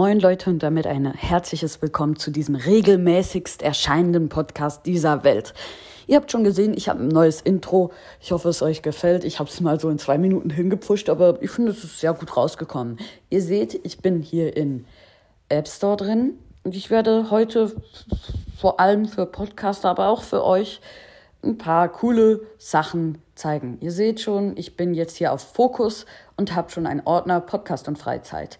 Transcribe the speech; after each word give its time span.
Moin 0.00 0.18
Leute 0.18 0.48
und 0.48 0.62
damit 0.62 0.86
ein 0.86 1.12
herzliches 1.12 1.82
Willkommen 1.82 2.16
zu 2.16 2.30
diesem 2.30 2.54
regelmäßigst 2.54 3.60
erscheinenden 3.60 4.30
Podcast 4.30 4.86
dieser 4.86 5.24
Welt. 5.24 5.52
Ihr 6.06 6.16
habt 6.16 6.32
schon 6.32 6.42
gesehen, 6.42 6.72
ich 6.74 6.88
habe 6.88 7.02
ein 7.02 7.08
neues 7.08 7.42
Intro. 7.42 7.92
Ich 8.18 8.32
hoffe, 8.32 8.48
es 8.48 8.62
euch 8.62 8.80
gefällt. 8.80 9.24
Ich 9.24 9.40
habe 9.40 9.50
es 9.50 9.60
mal 9.60 9.78
so 9.78 9.90
in 9.90 9.98
zwei 9.98 10.16
Minuten 10.16 10.48
hingepfuscht, 10.48 11.10
aber 11.10 11.42
ich 11.42 11.50
finde, 11.50 11.72
es 11.72 11.84
ist 11.84 12.00
sehr 12.00 12.14
gut 12.14 12.34
rausgekommen. 12.34 12.96
Ihr 13.28 13.42
seht, 13.42 13.78
ich 13.84 13.98
bin 13.98 14.22
hier 14.22 14.56
in 14.56 14.86
App 15.50 15.68
Store 15.68 15.98
drin 15.98 16.38
und 16.64 16.74
ich 16.74 16.88
werde 16.88 17.30
heute 17.30 17.70
vor 18.58 18.80
allem 18.80 19.04
für 19.04 19.26
Podcaster, 19.26 19.90
aber 19.90 20.08
auch 20.08 20.22
für 20.22 20.42
euch 20.46 20.80
ein 21.44 21.58
paar 21.58 21.90
coole 21.90 22.40
Sachen 22.56 23.18
zeigen. 23.34 23.76
Ihr 23.82 23.92
seht 23.92 24.20
schon, 24.20 24.56
ich 24.56 24.78
bin 24.78 24.94
jetzt 24.94 25.18
hier 25.18 25.30
auf 25.30 25.42
Fokus 25.42 26.06
und 26.38 26.54
habe 26.54 26.70
schon 26.70 26.86
einen 26.86 27.02
Ordner 27.04 27.42
Podcast 27.42 27.86
und 27.86 27.98
Freizeit. 27.98 28.58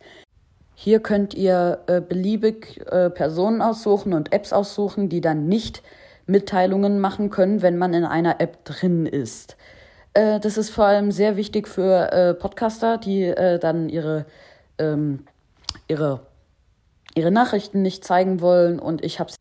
Hier 0.82 1.00
könnt 1.00 1.34
ihr 1.34 1.80
äh, 1.88 2.00
beliebig 2.00 2.80
äh, 2.90 3.10
Personen 3.10 3.60
aussuchen 3.60 4.14
und 4.14 4.32
Apps 4.32 4.50
aussuchen, 4.54 5.10
die 5.10 5.20
dann 5.20 5.46
nicht 5.46 5.82
Mitteilungen 6.24 7.00
machen 7.00 7.28
können, 7.28 7.60
wenn 7.60 7.76
man 7.76 7.92
in 7.92 8.06
einer 8.06 8.40
App 8.40 8.64
drin 8.64 9.04
ist. 9.04 9.58
Äh, 10.14 10.40
das 10.40 10.56
ist 10.56 10.70
vor 10.70 10.86
allem 10.86 11.12
sehr 11.12 11.36
wichtig 11.36 11.68
für 11.68 12.10
äh, 12.12 12.32
Podcaster, 12.32 12.96
die 12.96 13.24
äh, 13.24 13.58
dann 13.58 13.90
ihre, 13.90 14.24
ähm, 14.78 15.26
ihre, 15.86 16.20
ihre 17.14 17.30
Nachrichten 17.30 17.82
nicht 17.82 18.02
zeigen 18.02 18.40
wollen. 18.40 18.78
Und 18.78 19.04
ich 19.04 19.20
habe 19.20 19.28
es 19.28 19.36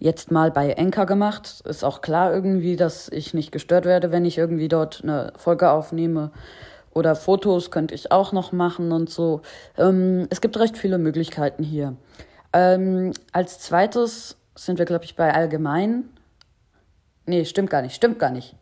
jetzt 0.00 0.32
mal 0.32 0.50
bei 0.50 0.72
Enker 0.72 1.06
gemacht. 1.06 1.62
Ist 1.66 1.84
auch 1.84 2.00
klar 2.00 2.34
irgendwie, 2.34 2.74
dass 2.74 3.08
ich 3.10 3.32
nicht 3.32 3.52
gestört 3.52 3.84
werde, 3.84 4.10
wenn 4.10 4.24
ich 4.24 4.38
irgendwie 4.38 4.66
dort 4.66 5.02
eine 5.04 5.34
Folge 5.36 5.70
aufnehme. 5.70 6.32
Oder 6.92 7.14
Fotos 7.14 7.70
könnte 7.70 7.94
ich 7.94 8.10
auch 8.10 8.32
noch 8.32 8.52
machen 8.52 8.92
und 8.92 9.10
so. 9.10 9.42
Ähm, 9.78 10.26
es 10.30 10.40
gibt 10.40 10.58
recht 10.58 10.76
viele 10.76 10.98
Möglichkeiten 10.98 11.62
hier. 11.62 11.96
Ähm, 12.52 13.12
als 13.32 13.60
zweites 13.60 14.36
sind 14.56 14.78
wir, 14.78 14.86
glaube 14.86 15.04
ich, 15.04 15.14
bei 15.14 15.32
Allgemein. 15.32 16.04
Nee, 17.26 17.44
stimmt 17.44 17.70
gar 17.70 17.82
nicht, 17.82 17.94
stimmt 17.94 18.18
gar 18.18 18.30
nicht. 18.30 18.56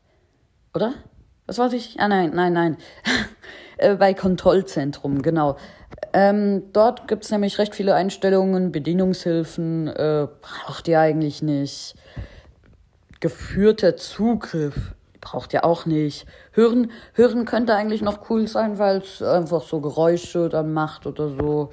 Oder? 0.75 0.93
Was 1.47 1.59
wollte 1.59 1.77
ich? 1.77 1.99
Ah, 1.99 2.09
nein, 2.09 2.33
nein, 2.35 2.53
nein. 2.53 2.77
äh, 3.79 3.95
bei 3.95 4.13
Kontrollzentrum, 4.13 5.23
genau. 5.23 5.57
Ähm, 6.13 6.65
dort 6.73 7.09
gibt 7.09 7.25
es 7.25 7.31
nämlich 7.31 7.59
recht 7.59 7.75
viele 7.75 7.95
Einstellungen, 7.95 8.73
Bedienungshilfen, 8.73 9.89
äh, 9.89 10.29
braucht 10.43 10.87
ihr 10.89 11.01
eigentlich 11.01 11.41
nicht. 11.41 11.95
Geführter 13.21 13.97
Zugriff 13.97 14.95
braucht 15.21 15.53
ihr 15.53 15.65
auch 15.65 15.87
nicht. 15.87 16.27
Hören, 16.53 16.91
hören 17.15 17.45
könnte 17.45 17.75
eigentlich 17.75 18.03
noch 18.03 18.31
cool 18.31 18.47
sein, 18.47 18.79
weil 18.79 18.99
es 18.99 19.23
einfach 19.23 19.63
so 19.63 19.81
Geräusche 19.81 20.49
dann 20.49 20.73
macht 20.73 21.07
oder 21.07 21.29
so. 21.29 21.71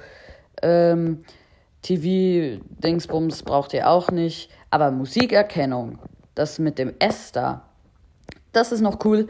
Ähm, 0.62 1.20
TV-Dingsbums 1.82 3.42
braucht 3.42 3.74
ihr 3.74 3.88
auch 3.88 4.10
nicht. 4.10 4.50
Aber 4.70 4.90
Musikerkennung, 4.90 5.98
das 6.34 6.58
mit 6.58 6.78
dem 6.78 6.94
S 6.98 7.32
da, 7.32 7.62
das 8.52 8.72
ist 8.72 8.80
noch 8.80 9.04
cool, 9.04 9.28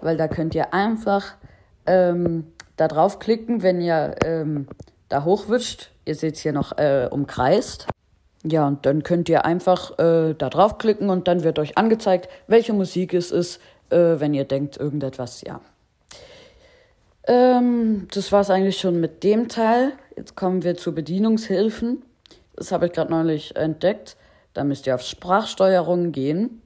weil 0.00 0.16
da 0.16 0.28
könnt 0.28 0.54
ihr 0.54 0.72
einfach 0.72 1.34
ähm, 1.86 2.52
da 2.76 2.86
draufklicken, 2.86 3.62
wenn 3.62 3.80
ihr 3.80 4.14
ähm, 4.24 4.68
da 5.08 5.24
hochwischt. 5.24 5.90
Ihr 6.04 6.14
seht 6.14 6.36
es 6.36 6.40
hier 6.40 6.52
noch 6.52 6.78
äh, 6.78 7.08
umkreist. 7.10 7.88
Ja, 8.44 8.66
und 8.66 8.86
dann 8.86 9.02
könnt 9.02 9.28
ihr 9.28 9.44
einfach 9.44 9.98
äh, 9.98 10.34
da 10.34 10.48
draufklicken 10.48 11.10
und 11.10 11.26
dann 11.26 11.42
wird 11.42 11.58
euch 11.58 11.76
angezeigt, 11.76 12.28
welche 12.46 12.72
Musik 12.72 13.12
es 13.14 13.32
ist, 13.32 13.60
äh, 13.90 13.96
wenn 13.96 14.32
ihr 14.32 14.44
denkt, 14.44 14.76
irgendetwas, 14.76 15.42
ja. 15.42 15.60
Ähm, 17.26 18.08
das 18.12 18.32
war 18.32 18.40
es 18.40 18.50
eigentlich 18.50 18.78
schon 18.78 19.00
mit 19.00 19.22
dem 19.22 19.48
Teil. 19.48 19.92
Jetzt 20.16 20.36
kommen 20.36 20.62
wir 20.62 20.76
zu 20.76 20.94
Bedienungshilfen. 20.94 22.02
Das 22.56 22.72
habe 22.72 22.86
ich 22.86 22.92
gerade 22.92 23.10
neulich 23.10 23.54
entdeckt. 23.56 24.16
Da 24.54 24.64
müsst 24.64 24.86
ihr 24.86 24.94
auf 24.94 25.02
Sprachsteuerung 25.02 26.12
gehen. 26.12 26.62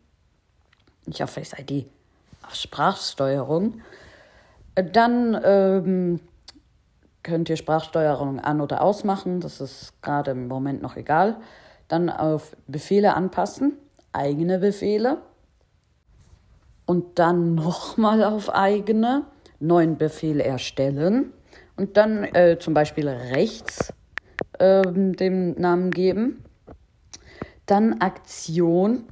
Nicht 1.07 1.23
auf 1.23 1.31
Face 1.31 1.53
ID, 1.59 1.87
auf 2.47 2.55
Sprachsteuerung. 2.55 3.81
Dann 4.75 5.39
ähm, 5.45 6.21
könnt 7.23 7.49
ihr 7.49 7.57
Sprachsteuerung 7.57 8.41
an- 8.41 8.61
oder 8.61 8.83
ausmachen. 8.83 9.41
Das 9.41 9.61
ist 9.61 10.01
gerade 10.03 10.33
im 10.33 10.49
Moment 10.49 10.83
noch 10.83 10.97
egal. 10.97 11.37
Dann 11.89 12.11
auf 12.11 12.57
Befehle 12.67 13.15
anpassen, 13.15 13.77
eigene 14.13 14.59
Befehle. 14.59 15.19
Und 16.87 17.19
dann 17.19 17.55
nochmal 17.55 18.25
auf 18.25 18.53
eigene, 18.55 19.25
neuen 19.61 19.97
Befehl 19.97 20.41
erstellen. 20.41 21.33
Und 21.77 21.97
dann 21.97 22.25
äh, 22.25 22.59
zum 22.59 22.75
Beispiel 22.75 23.09
rechts 23.09 23.93
äh, 24.59 24.83
dem 24.83 25.53
Namen 25.53 25.91
geben. 25.91 26.45
Dann 27.67 28.01
Aktion, 28.01 29.05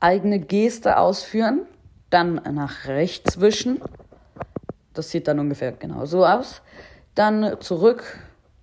eigene 0.00 0.40
Geste 0.40 0.96
ausführen. 0.96 1.66
Dann 2.10 2.34
nach 2.52 2.86
rechts 2.88 3.40
wischen. 3.40 3.80
Das 4.94 5.10
sieht 5.10 5.28
dann 5.28 5.38
ungefähr 5.38 5.72
genauso 5.72 6.26
aus. 6.26 6.62
Dann 7.14 7.60
zurück 7.60 8.18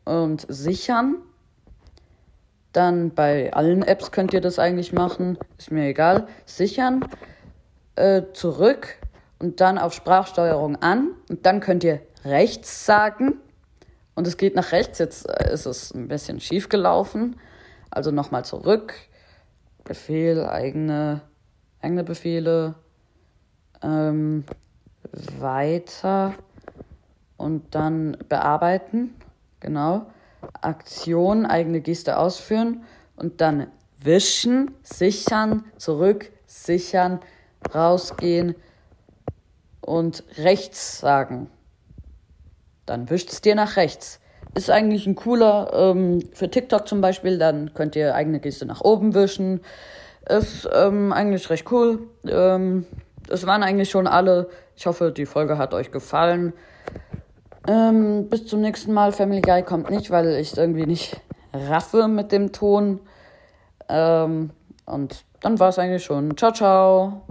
und 0.06 0.46
sichern. 0.48 1.16
Dann 2.72 3.14
bei 3.14 3.54
allen 3.54 3.84
Apps 3.84 4.12
könnt 4.12 4.34
ihr 4.34 4.42
das 4.42 4.60
eigentlich 4.60 4.94
machen, 4.94 5.38
ist 5.58 5.72
mir 5.72 5.88
egal. 5.88 6.28
Sichern, 6.46 7.06
äh, 7.96 8.24
zurück 8.34 8.98
und 9.40 9.60
dann 9.60 9.78
auf 9.78 9.94
Sprachsteuerung 9.94 10.76
an 10.78 11.12
und 11.30 11.46
dann 11.46 11.62
könnt 11.62 11.84
ihr 11.84 12.02
rechts 12.26 12.86
sagen 12.86 13.40
und 14.16 14.28
es 14.28 14.38
geht 14.38 14.56
nach 14.56 14.72
rechts. 14.72 15.00
Jetzt 15.00 15.30
äh, 15.30 15.54
ist 15.54 15.66
es 15.66 15.94
ein 15.94 16.08
bisschen 16.08 16.40
schief 16.40 16.70
gelaufen. 16.70 17.38
Also 17.90 18.12
nochmal 18.12 18.46
zurück. 18.46 18.94
Befehl, 19.84 20.44
eigene, 20.46 21.22
eigene 21.82 22.04
Befehle. 22.04 22.76
Ähm, 23.82 24.44
weiter 25.40 26.34
und 27.40 27.74
dann 27.74 28.18
bearbeiten. 28.28 29.16
Genau. 29.60 30.06
Aktion, 30.62 31.46
eigene 31.46 31.82
Geste 31.82 32.18
ausführen 32.18 32.84
und 33.16 33.42
dann 33.42 33.68
wischen, 34.02 34.72
sichern, 34.84 35.66
zurück, 35.78 36.32
sichern, 36.46 37.20
rausgehen 37.74 38.56
und 39.82 40.24
rechts 40.38 41.00
sagen. 41.00 41.50
Dann 42.86 43.10
wischt 43.10 43.32
es 43.32 43.42
dir 43.42 43.56
nach 43.56 43.76
rechts. 43.76 44.20
Ist 44.56 44.70
eigentlich 44.70 45.06
ein 45.06 45.16
cooler, 45.16 45.72
ähm, 45.74 46.22
für 46.34 46.50
TikTok 46.50 46.88
zum 46.88 47.02
Beispiel, 47.02 47.38
dann 47.38 47.74
könnt 47.74 47.96
ihr 47.96 48.16
eigene 48.16 48.40
Geste 48.40 48.66
nach 48.66 48.82
oben 48.82 49.14
wischen. 49.14 49.62
Ist 50.28 50.68
ähm, 50.74 51.14
eigentlich 51.14 51.50
recht 51.50 51.72
cool. 51.72 52.08
Ähm, 52.28 52.86
das 53.28 53.46
waren 53.46 53.64
eigentlich 53.64 53.90
schon 53.90 54.08
alle. 54.08 54.50
Ich 54.76 54.86
hoffe, 54.88 55.12
die 55.12 55.26
Folge 55.26 55.58
hat 55.58 55.74
euch 55.74 55.92
gefallen. 55.92 56.54
Ähm, 57.68 58.30
bis 58.30 58.46
zum 58.48 58.62
nächsten 58.62 58.94
Mal. 58.94 59.12
Family 59.12 59.42
Guy 59.42 59.64
kommt 59.64 59.90
nicht, 59.90 60.12
weil 60.12 60.28
ich 60.36 60.52
es 60.52 60.58
irgendwie 60.58 60.86
nicht 60.86 61.20
raffe 61.54 62.08
mit 62.08 62.32
dem 62.32 62.52
Ton. 62.52 63.00
Ähm, 63.88 64.52
und 64.86 65.24
dann 65.42 65.60
war 65.60 65.70
es 65.70 65.80
eigentlich 65.80 66.04
schon. 66.04 66.36
Ciao, 66.38 66.52
ciao. 66.52 67.22